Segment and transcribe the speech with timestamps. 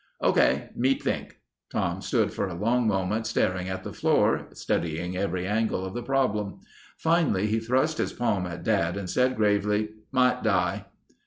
[0.23, 0.71] "Okay.
[0.75, 1.37] Me think."
[1.71, 6.01] Tom stood for a long moment staring at the floor, studying every angle of the
[6.01, 6.59] problem.
[6.97, 10.85] Finally he thrust his palm at Dad and said gravely: "Might die...."